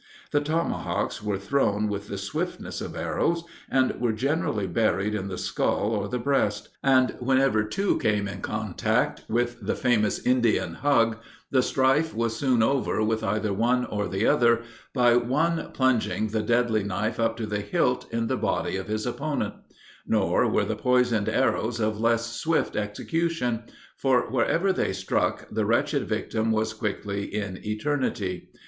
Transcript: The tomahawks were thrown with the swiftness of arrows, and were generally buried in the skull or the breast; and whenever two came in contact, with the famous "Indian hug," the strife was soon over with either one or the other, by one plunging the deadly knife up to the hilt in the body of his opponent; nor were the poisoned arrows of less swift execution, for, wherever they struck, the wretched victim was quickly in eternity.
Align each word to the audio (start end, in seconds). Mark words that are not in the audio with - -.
The 0.31 0.41
tomahawks 0.41 1.21
were 1.21 1.37
thrown 1.37 1.87
with 1.87 2.07
the 2.07 2.17
swiftness 2.17 2.81
of 2.81 2.95
arrows, 2.95 3.43
and 3.69 3.91
were 4.01 4.13
generally 4.13 4.65
buried 4.65 5.13
in 5.13 5.27
the 5.27 5.37
skull 5.37 5.91
or 5.91 6.07
the 6.09 6.17
breast; 6.17 6.69
and 6.83 7.15
whenever 7.19 7.63
two 7.63 7.99
came 7.99 8.27
in 8.27 8.41
contact, 8.41 9.21
with 9.29 9.57
the 9.61 9.75
famous 9.75 10.17
"Indian 10.25 10.73
hug," 10.73 11.17
the 11.51 11.61
strife 11.61 12.15
was 12.15 12.35
soon 12.35 12.63
over 12.63 13.03
with 13.03 13.23
either 13.23 13.53
one 13.53 13.85
or 13.85 14.07
the 14.07 14.25
other, 14.25 14.63
by 14.91 15.15
one 15.15 15.69
plunging 15.71 16.29
the 16.29 16.41
deadly 16.41 16.81
knife 16.83 17.19
up 17.19 17.37
to 17.37 17.45
the 17.45 17.61
hilt 17.61 18.11
in 18.11 18.25
the 18.25 18.37
body 18.37 18.77
of 18.77 18.87
his 18.87 19.05
opponent; 19.05 19.53
nor 20.07 20.47
were 20.49 20.65
the 20.65 20.75
poisoned 20.75 21.29
arrows 21.29 21.79
of 21.79 21.99
less 22.01 22.25
swift 22.41 22.75
execution, 22.75 23.65
for, 23.97 24.31
wherever 24.31 24.73
they 24.73 24.93
struck, 24.93 25.47
the 25.51 25.63
wretched 25.67 26.07
victim 26.09 26.51
was 26.51 26.73
quickly 26.73 27.25
in 27.25 27.59
eternity. 27.63 28.49